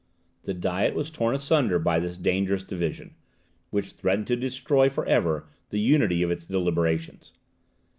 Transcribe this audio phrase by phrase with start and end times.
[0.45, 3.13] The Diet was torn asunder by this dangerous division,
[3.69, 7.33] which threatened to destroy for ever the unity of its deliberations.